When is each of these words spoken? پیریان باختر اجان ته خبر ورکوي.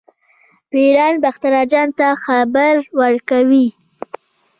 پیریان 0.69 1.15
باختر 1.23 1.51
اجان 1.63 1.89
ته 1.97 2.07
خبر 2.23 2.73
ورکوي. 2.99 3.67